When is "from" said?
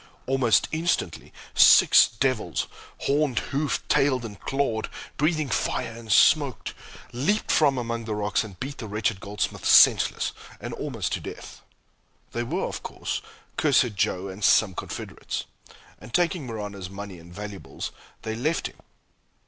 7.51-7.77